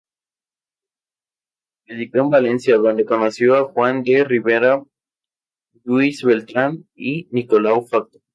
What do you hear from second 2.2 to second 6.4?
en Valencia, donde conoció a Juan de Ribera, Lluís